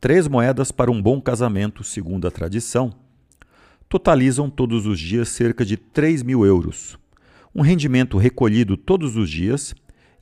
três 0.00 0.26
moedas 0.26 0.72
para 0.72 0.90
um 0.90 1.00
bom 1.00 1.20
casamento, 1.20 1.84
segundo 1.84 2.26
a 2.26 2.30
tradição, 2.30 2.92
totalizam 3.88 4.48
todos 4.48 4.86
os 4.86 4.98
dias 4.98 5.28
cerca 5.28 5.64
de 5.64 5.76
3 5.76 6.22
mil 6.22 6.44
euros, 6.44 6.98
um 7.54 7.62
rendimento 7.62 8.18
recolhido 8.18 8.76
todos 8.76 9.16
os 9.16 9.28
dias 9.28 9.74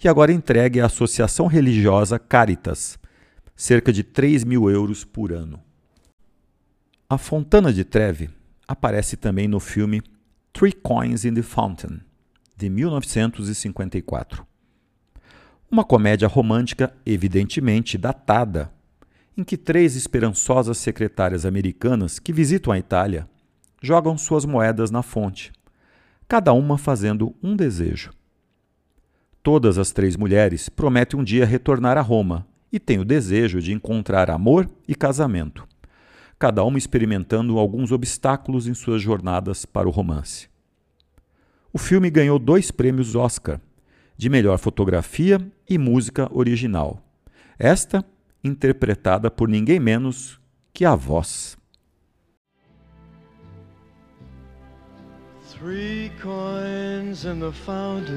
e 0.03 0.09
agora 0.09 0.33
entregue 0.33 0.81
à 0.81 0.87
associação 0.87 1.47
religiosa 1.47 2.19
Caritas, 2.19 2.99
cerca 3.55 3.93
de 3.93 4.03
3 4.03 4.45
mil 4.45 4.71
euros 4.71 5.05
por 5.05 5.33
ano. 5.33 5.61
A 7.09 7.19
Fontana 7.19 7.73
de 7.73 7.85
Trevi 7.85 8.31
aparece 8.67 9.17
também 9.17 9.49
no 9.49 9.61
filme 9.61 10.03
Three 10.53 10.73
Coins 10.73 11.25
in 11.25 11.35
the 11.35 11.43
Fountain, 11.43 12.01
de 12.57 12.69
1954. 12.69 14.47
Uma 15.71 15.85
comédia 15.85 16.27
romântica 16.27 16.95
evidentemente 17.05 17.99
datada, 17.99 18.73
em 19.37 19.45
que 19.45 19.55
três 19.55 19.97
esperançosas 19.97 20.79
secretárias 20.79 21.45
americanas 21.45 22.19
que 22.19 22.33
visitam 22.33 22.73
a 22.73 22.79
Itália 22.79 23.29
jogam 23.83 24.17
suas 24.17 24.47
moedas 24.47 24.91
na 24.91 25.03
fonte, 25.03 25.53
cada 26.27 26.55
uma 26.55 26.79
fazendo 26.79 27.37
um 27.43 27.55
desejo. 27.55 28.13
Todas 29.43 29.77
as 29.77 29.93
três 29.93 30.17
mulheres 30.17 30.71
prometem 30.71 31.21
um 31.21 31.23
dia 31.23 31.45
retornar 31.45 31.99
a 31.99 32.03
Roma 32.03 32.47
e 32.73 32.81
têm 32.81 32.99
o 32.99 33.05
desejo 33.05 33.61
de 33.61 33.75
encontrar 33.75 34.31
amor 34.31 34.67
e 34.89 34.95
casamento, 34.95 35.69
cada 36.39 36.65
uma 36.65 36.79
experimentando 36.79 37.59
alguns 37.59 37.93
obstáculos 37.93 38.67
em 38.67 38.73
suas 38.73 39.03
jornadas 39.03 39.67
para 39.67 39.87
o 39.87 39.91
romance. 39.93 40.49
O 41.71 41.79
filme 41.79 42.09
ganhou 42.09 42.39
dois 42.39 42.71
prêmios 42.71 43.15
Oscar 43.15 43.61
de 44.19 44.29
melhor 44.29 44.59
fotografia 44.59 45.41
e 45.71 45.79
música 45.79 46.29
original. 46.37 47.01
Esta 47.57 48.05
interpretada 48.43 49.31
por 49.31 49.49
ninguém 49.49 49.79
menos 49.79 50.41
que 50.75 50.85
a 50.85 50.97
voz. 50.97 51.57
Three 55.61 56.11
coins 56.23 57.25
in 57.25 57.41
the 57.41 57.53
fountain, 57.53 58.15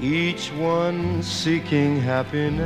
each 0.00 0.50
one 0.58 1.22
seeking 1.22 2.00
happiness, 2.00 2.60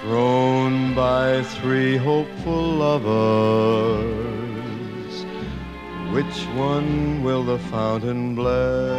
thrown 0.00 0.94
by 0.94 1.42
three 1.60 1.96
hopeful 1.96 2.78
lovers. 2.78 4.39
Which 6.12 6.44
one 6.56 7.22
will 7.22 7.44
the 7.44 7.58
fountain 7.58 8.34
bless? 8.34 8.98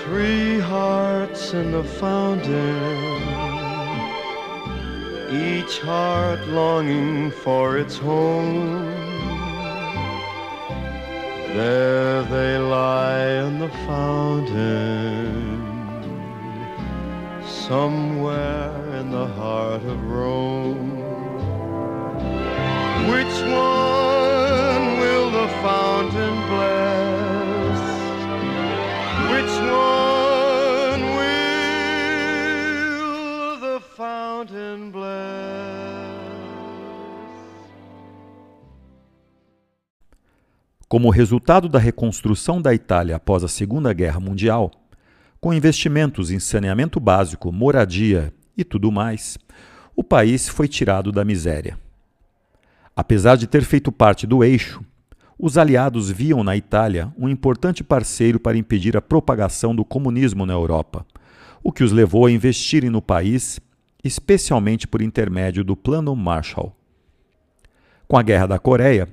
Three 0.00 0.58
hearts 0.58 1.54
in 1.54 1.70
the 1.70 1.84
fountain, 1.84 2.96
each 5.30 5.78
heart 5.78 6.40
longing 6.48 7.30
for 7.30 7.78
its 7.78 7.96
home. 7.98 8.84
There 11.54 12.22
they 12.24 12.58
lie 12.58 13.26
in 13.46 13.60
the 13.60 13.70
fountain, 13.86 15.62
somewhere 17.46 18.74
in 18.96 19.12
the 19.12 19.28
heart 19.28 19.84
of 19.84 20.02
Rome. 20.02 20.99
Which 23.10 23.42
one 23.42 25.00
will 25.00 25.32
the 25.32 25.48
fountain 25.60 26.36
bless? 26.46 27.80
Which 29.32 29.54
one 29.58 31.02
will 31.18 33.58
the 33.58 33.80
fountain 33.96 34.92
bless? 34.92 35.10
Como 40.88 41.10
resultado 41.10 41.68
da 41.68 41.80
reconstrução 41.80 42.62
da 42.62 42.72
Itália 42.72 43.16
após 43.16 43.42
a 43.42 43.48
Segunda 43.48 43.92
Guerra 43.92 44.20
Mundial, 44.20 44.70
com 45.40 45.52
investimentos 45.52 46.30
em 46.30 46.38
saneamento 46.38 47.00
básico, 47.00 47.50
moradia 47.50 48.32
e 48.56 48.62
tudo 48.62 48.92
mais, 48.92 49.36
o 49.96 50.04
país 50.04 50.48
foi 50.48 50.68
tirado 50.68 51.10
da 51.10 51.24
miséria. 51.24 51.76
Apesar 52.94 53.36
de 53.36 53.46
ter 53.46 53.62
feito 53.62 53.92
parte 53.92 54.26
do 54.26 54.42
eixo, 54.44 54.82
os 55.38 55.56
aliados 55.56 56.10
viam 56.10 56.44
na 56.44 56.56
Itália 56.56 57.12
um 57.16 57.28
importante 57.28 57.82
parceiro 57.82 58.38
para 58.38 58.58
impedir 58.58 58.96
a 58.96 59.00
propagação 59.00 59.74
do 59.74 59.84
comunismo 59.84 60.44
na 60.44 60.52
Europa, 60.52 61.06
o 61.62 61.72
que 61.72 61.82
os 61.82 61.92
levou 61.92 62.26
a 62.26 62.30
investirem 62.30 62.90
no 62.90 63.00
país, 63.00 63.58
especialmente 64.04 64.86
por 64.86 65.00
intermédio 65.00 65.64
do 65.64 65.74
Plano 65.74 66.14
Marshall. 66.14 66.76
Com 68.06 68.18
a 68.18 68.22
Guerra 68.22 68.46
da 68.48 68.58
Coreia, 68.58 69.08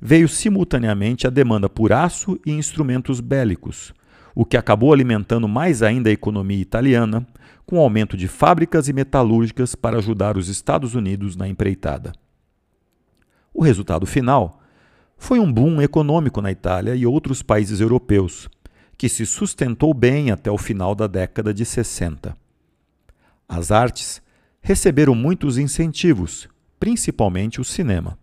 veio 0.00 0.28
simultaneamente 0.28 1.26
a 1.26 1.30
demanda 1.30 1.68
por 1.68 1.92
aço 1.92 2.38
e 2.44 2.50
instrumentos 2.50 3.20
bélicos, 3.20 3.94
o 4.34 4.44
que 4.44 4.56
acabou 4.56 4.92
alimentando 4.92 5.46
mais 5.46 5.82
ainda 5.82 6.10
a 6.10 6.12
economia 6.12 6.60
italiana, 6.60 7.26
com 7.64 7.78
o 7.78 7.80
aumento 7.80 8.16
de 8.16 8.28
fábricas 8.28 8.88
e 8.88 8.92
metalúrgicas 8.92 9.74
para 9.74 9.98
ajudar 9.98 10.36
os 10.36 10.48
Estados 10.48 10.94
Unidos 10.94 11.36
na 11.36 11.48
empreitada. 11.48 12.12
O 13.52 13.62
resultado 13.62 14.06
final 14.06 14.60
foi 15.16 15.38
um 15.38 15.52
boom 15.52 15.80
econômico 15.80 16.40
na 16.40 16.50
Itália 16.50 16.94
e 16.94 17.06
outros 17.06 17.42
países 17.42 17.80
europeus, 17.80 18.48
que 18.96 19.08
se 19.08 19.24
sustentou 19.26 19.92
bem 19.94 20.30
até 20.30 20.50
o 20.50 20.58
final 20.58 20.94
da 20.94 21.06
década 21.06 21.52
de 21.52 21.64
60. 21.64 22.36
As 23.48 23.70
artes 23.70 24.22
receberam 24.60 25.14
muitos 25.14 25.58
incentivos, 25.58 26.48
principalmente 26.78 27.60
o 27.60 27.64
cinema 27.64 28.18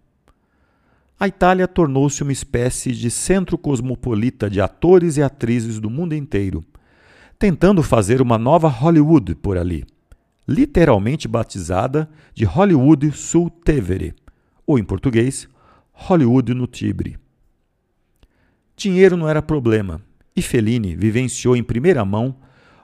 a 1.20 1.28
Itália 1.28 1.68
tornou-se 1.68 2.24
uma 2.24 2.32
espécie 2.32 2.94
de 2.94 3.12
centro 3.12 3.58
cosmopolita 3.58 4.50
de 4.50 4.62
atores 4.62 5.18
e 5.18 5.22
atrizes 5.22 5.78
do 5.78 5.90
mundo 5.90 6.16
inteiro, 6.16 6.64
tentando 7.38 7.84
fazer 7.84 8.22
uma 8.22 8.38
nova 8.38 8.70
Hollywood 8.70 9.36
por 9.36 9.58
ali, 9.58 9.86
literalmente 10.48 11.28
batizada 11.28 12.10
de 12.34 12.46
Hollywood 12.46 13.12
sul 13.12 13.50
Tevere, 13.50 14.16
ou 14.70 14.78
em 14.78 14.84
português, 14.84 15.50
Hollywood 15.92 16.54
no 16.54 16.68
Tibre. 16.68 17.18
Dinheiro 18.78 19.18
não 19.18 19.28
era 19.28 19.42
problema, 19.42 20.00
e 20.36 20.44
Fellini 20.44 20.96
vivenciou 20.96 21.56
em 21.56 21.64
primeira 21.64 22.06
mão 22.06 22.36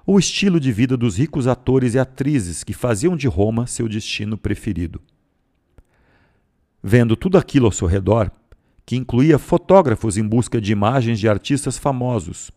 o 0.04 0.18
estilo 0.18 0.60
de 0.60 0.72
vida 0.72 0.98
dos 0.98 1.20
ricos 1.20 1.46
atores 1.46 1.94
e 1.94 2.00
atrizes 2.00 2.64
que 2.64 2.74
faziam 2.74 3.16
de 3.16 3.28
Roma 3.28 3.68
seu 3.68 3.88
destino 3.88 4.36
preferido. 4.36 5.00
Vendo 6.82 7.16
tudo 7.16 7.38
aquilo 7.38 7.68
ao 7.68 7.72
seu 7.72 7.88
redor, 7.88 8.32
que 8.84 8.96
incluía 8.96 9.38
fotógrafos 9.38 10.18
em 10.18 10.28
busca 10.28 10.60
de 10.60 10.72
imagens 10.72 11.20
de 11.20 11.30
artistas 11.30 11.78
famosos, 11.78 12.50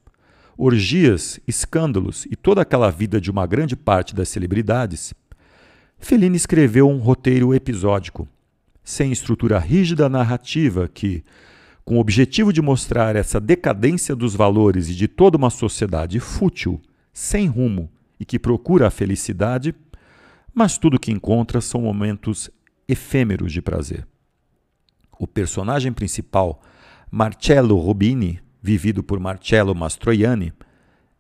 orgias, 0.57 1.39
escândalos 1.47 2.25
e 2.31 2.35
toda 2.35 2.63
aquela 2.63 2.91
vida 2.91 3.21
de 3.21 3.31
uma 3.31 3.47
grande 3.47 3.77
parte 3.77 4.15
das 4.15 4.31
celebridades, 4.31 5.13
Fellini 5.99 6.39
escreveu 6.39 6.89
um 6.89 6.97
roteiro 6.97 7.55
episódico, 7.55 8.27
sem 8.89 9.13
estrutura 9.13 9.59
rígida 9.59 10.09
narrativa 10.09 10.89
que, 10.89 11.23
com 11.85 11.99
o 11.99 12.01
objetivo 12.01 12.55
de 12.55 12.63
mostrar 12.63 13.17
essa 13.17 13.39
decadência 13.39 14.17
dos 14.17 14.35
valores 14.35 14.89
e 14.89 14.95
de 14.95 15.07
toda 15.07 15.37
uma 15.37 15.51
sociedade 15.51 16.19
fútil, 16.19 16.81
sem 17.13 17.47
rumo 17.47 17.91
e 18.19 18.25
que 18.25 18.39
procura 18.39 18.87
a 18.87 18.91
felicidade, 18.91 19.75
mas 20.55 20.79
tudo 20.79 20.99
que 20.99 21.13
encontra 21.13 21.61
são 21.61 21.83
momentos 21.83 22.49
efêmeros 22.89 23.53
de 23.53 23.61
prazer. 23.61 24.09
O 25.19 25.27
personagem 25.27 25.93
principal, 25.93 26.63
Marcello 27.11 27.77
Rubini, 27.77 28.41
vivido 28.63 29.03
por 29.03 29.21
Marcello 29.21 29.75
Mastroianni, 29.75 30.51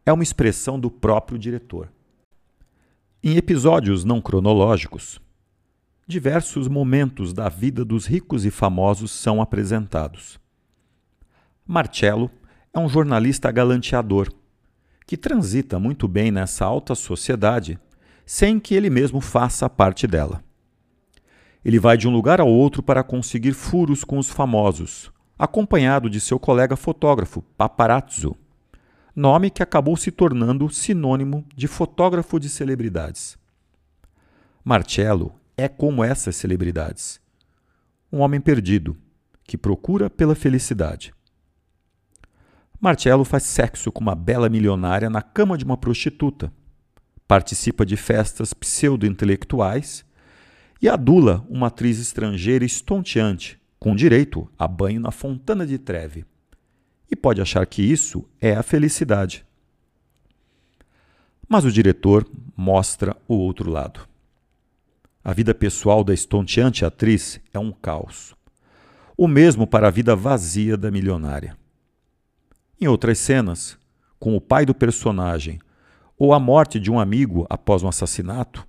é 0.07 0.13
uma 0.13 0.23
expressão 0.23 0.81
do 0.81 0.91
próprio 0.91 1.39
diretor. 1.39 1.93
Em 3.23 3.37
episódios 3.37 4.07
não 4.07 4.23
cronológicos, 4.23 5.21
diversos 6.09 6.69
momentos 6.69 7.35
da 7.35 7.51
vida 7.51 7.85
dos 7.85 8.07
ricos 8.07 8.47
e 8.47 8.51
famosos 8.51 9.11
são 9.11 9.43
apresentados. 9.43 10.41
Marcello 11.67 12.31
é 12.73 12.79
um 12.79 12.89
jornalista 12.89 13.53
galanteador 13.53 14.33
que 15.07 15.19
transita 15.19 15.79
muito 15.79 16.09
bem 16.09 16.31
nessa 16.31 16.65
alta 16.65 16.95
sociedade 16.95 17.79
sem 18.25 18.59
que 18.59 18.75
ele 18.75 18.89
mesmo 18.89 19.21
faça 19.21 19.69
parte 19.69 20.07
dela. 20.07 20.43
Ele 21.63 21.79
vai 21.79 21.99
de 21.99 22.09
um 22.09 22.11
lugar 22.11 22.41
ao 22.41 22.49
outro 22.49 22.83
para 22.83 23.03
conseguir 23.03 23.53
furos 23.53 24.03
com 24.03 24.17
os 24.17 24.31
famosos, 24.31 25.13
acompanhado 25.39 26.09
de 26.09 26.23
seu 26.23 26.39
colega 26.39 26.75
fotógrafo, 26.75 27.43
paparazzo, 27.55 28.35
nome 29.15 29.51
que 29.51 29.63
acabou 29.63 29.95
se 29.95 30.11
tornando 30.11 30.71
sinônimo 30.71 31.45
de 31.55 31.69
fotógrafo 31.69 32.41
de 32.41 32.49
celebridades. 32.49 33.37
Marcello 34.65 35.38
é 35.59 35.67
como 35.69 36.05
essas 36.05 36.37
celebridades, 36.37 37.21
um 38.13 38.21
homem 38.21 38.41
perdido 38.41 38.97
que 39.43 39.59
procura 39.59 40.09
pela 40.09 40.37
felicidade. 40.37 41.13
Marcello 42.81 43.25
faz 43.25 43.43
sexo 43.43 43.91
com 43.91 44.01
uma 44.01 44.15
bela 44.15 44.49
milionária 44.49 45.11
na 45.11 45.21
cama 45.21 45.59
de 45.59 45.65
uma 45.65 45.77
prostituta, 45.77 46.53
participa 47.27 47.85
de 47.85 47.97
festas 47.97 48.55
pseudo-intelectuais 48.55 50.05
e 50.81 50.89
adula 50.89 51.45
uma 51.51 51.67
atriz 51.67 51.99
estrangeira 51.99 52.65
estonteante, 52.65 53.61
com 53.81 53.97
direito 53.97 54.49
a 54.57 54.69
banho 54.69 55.01
na 55.01 55.11
Fontana 55.11 55.67
de 55.67 55.77
Treve. 55.77 56.25
E 57.11 57.17
pode 57.17 57.41
achar 57.41 57.67
que 57.67 57.83
isso 57.83 58.25
é 58.41 58.55
a 58.55 58.63
felicidade. 58.63 59.45
Mas 61.49 61.65
o 61.65 61.73
diretor 61.73 62.25
mostra 62.57 63.17
o 63.27 63.35
outro 63.35 63.69
lado. 63.71 64.09
A 65.25 65.33
vida 65.33 65.55
pessoal 65.55 66.05
da 66.05 66.15
estonteante 66.15 66.85
atriz 66.85 67.41
é 67.53 67.59
um 67.59 67.73
caos. 67.73 68.35
O 69.17 69.27
mesmo 69.27 69.67
para 69.67 69.89
a 69.89 69.91
vida 69.91 70.15
vazia 70.15 70.77
da 70.77 70.91
milionária. 70.91 71.57
Em 72.81 72.87
outras 72.87 73.19
cenas, 73.19 73.77
com 74.19 74.37
o 74.37 74.41
pai 74.41 74.65
do 74.65 74.75
personagem 74.75 75.59
ou 76.17 76.33
a 76.33 76.39
morte 76.39 76.79
de 76.79 76.91
um 76.91 76.99
amigo 76.99 77.47
após 77.51 77.83
um 77.83 77.89
assassinato, 77.89 78.67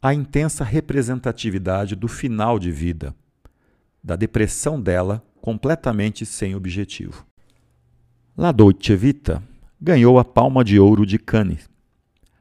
a 0.00 0.14
intensa 0.14 0.64
representatividade 0.64 1.94
do 1.94 2.08
final 2.08 2.58
de 2.58 2.70
vida, 2.70 3.14
da 4.02 4.16
depressão 4.16 4.80
dela 4.80 5.22
completamente 5.40 6.24
sem 6.24 6.54
objetivo. 6.54 7.26
La 8.36 8.52
Dolce 8.52 8.96
Vita 8.96 9.42
ganhou 9.80 10.18
a 10.18 10.24
Palma 10.24 10.64
de 10.64 10.78
Ouro 10.78 11.04
de 11.04 11.18
Cannes, 11.18 11.68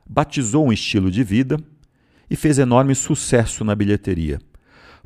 batizou 0.07 0.67
um 0.67 0.73
estilo 0.73 1.11
de 1.11 1.23
vida 1.23 1.57
e 2.29 2.35
fez 2.35 2.59
enorme 2.59 2.95
sucesso 2.95 3.63
na 3.63 3.75
bilheteria, 3.75 4.39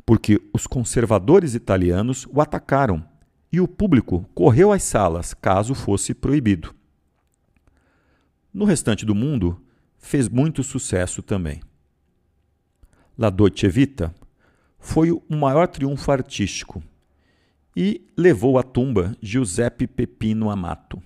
porque 0.04 0.40
os 0.52 0.66
conservadores 0.66 1.54
italianos 1.54 2.26
o 2.30 2.40
atacaram 2.40 3.04
e 3.52 3.60
o 3.60 3.68
público 3.68 4.28
correu 4.34 4.72
às 4.72 4.82
salas 4.82 5.34
caso 5.34 5.74
fosse 5.74 6.14
proibido. 6.14 6.74
No 8.52 8.64
restante 8.64 9.04
do 9.04 9.14
mundo, 9.14 9.60
fez 9.98 10.28
muito 10.28 10.62
sucesso 10.62 11.22
também. 11.22 11.60
La 13.16 13.30
Dolce 13.30 13.68
Vita 13.68 14.14
foi 14.78 15.10
o 15.10 15.22
maior 15.28 15.68
triunfo 15.68 16.10
artístico 16.10 16.82
e 17.76 18.04
levou 18.16 18.58
à 18.58 18.62
tumba 18.62 19.14
Giuseppe 19.20 19.86
Peppino 19.86 20.50
Amato, 20.50 21.00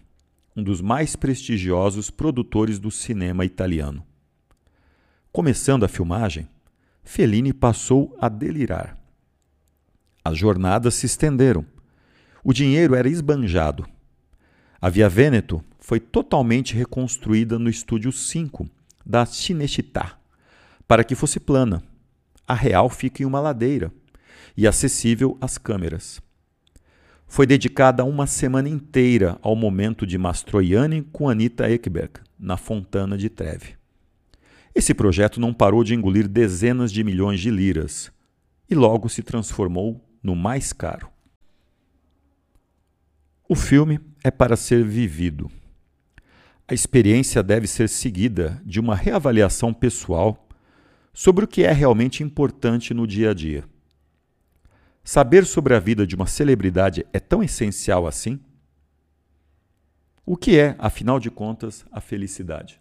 um 0.57 0.62
dos 0.62 0.81
mais 0.81 1.16
prestigiosos 1.16 2.11
produtores 2.11 2.79
do 2.79 2.90
cinema 2.90 3.44
italiano. 3.44 4.07
Começando 5.35 5.83
a 5.83 5.88
filmagem, 5.88 6.49
Fellini 7.03 7.53
passou 7.53 8.16
a 8.20 8.29
delirar. 8.29 8.97
As 10.25 10.38
jornadas 10.38 10.94
se 10.94 11.07
estenderam. 11.07 11.66
O 12.44 12.53
dinheiro 12.53 12.94
era 12.94 13.09
esbanjado. 13.09 13.85
A 14.81 14.88
Via 14.88 15.09
Veneto 15.09 15.61
foi 15.81 15.99
totalmente 15.99 16.77
reconstruída 16.77 17.59
no 17.59 17.68
estúdio 17.68 18.12
5 18.12 18.70
da 19.05 19.27
Cinecittà, 19.27 20.16
para 20.87 21.03
que 21.03 21.16
fosse 21.16 21.40
plana 21.40 21.83
a 22.47 22.55
real 22.55 22.88
fica 22.88 23.25
em 23.25 23.27
uma 23.27 23.40
ladeira 23.40 23.90
e 24.57 24.68
acessível 24.68 25.37
às 25.40 25.59
câmeras. 25.59 26.23
Foi 27.27 27.44
dedicada 27.44 28.05
uma 28.05 28.29
semana 28.29 28.68
inteira 28.68 29.37
ao 29.42 29.57
momento 29.57 30.07
de 30.07 30.16
Mastroianni 30.16 31.03
com 31.03 31.29
Anita 31.29 31.68
Ekberg, 31.68 32.20
na 32.38 32.57
Fontana 32.57 33.18
de 33.18 33.29
Treve. 33.29 33.83
Esse 34.74 34.92
projeto 34.92 35.38
não 35.38 35.54
parou 35.54 35.84
de 35.84 35.94
engolir 35.94 36.26
dezenas 36.26 36.90
de 36.90 37.04
milhões 37.04 37.40
de 37.40 37.50
liras 37.50 38.10
e 38.68 38.74
logo 38.74 39.08
se 39.08 39.22
transformou 39.22 40.04
no 40.22 40.34
mais 40.34 40.72
caro. 40.72 41.08
O 43.48 43.54
filme 43.54 44.00
é 44.22 44.30
para 44.30 44.56
ser 44.56 44.84
vivido. 44.84 45.50
A 46.66 46.74
experiência 46.74 47.42
deve 47.42 47.66
ser 47.66 47.88
seguida 47.88 48.60
de 48.64 48.80
uma 48.80 48.96
reavaliação 48.96 49.72
pessoal 49.72 50.48
sobre 51.12 51.44
o 51.44 51.48
que 51.48 51.62
é 51.62 51.70
realmente 51.70 52.22
importante 52.22 52.92
no 52.92 53.06
dia 53.06 53.30
a 53.30 53.34
dia. 53.34 53.64
Saber 55.04 55.44
sobre 55.44 55.74
a 55.74 55.78
vida 55.78 56.06
de 56.06 56.16
uma 56.16 56.26
celebridade 56.26 57.06
é 57.12 57.20
tão 57.20 57.42
essencial 57.42 58.06
assim? 58.06 58.40
O 60.24 60.38
que 60.38 60.58
é, 60.58 60.74
afinal 60.78 61.20
de 61.20 61.30
contas, 61.30 61.84
a 61.92 62.00
felicidade? 62.00 62.80